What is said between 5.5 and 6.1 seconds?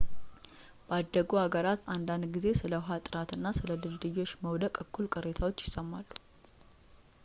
ይሰማሉ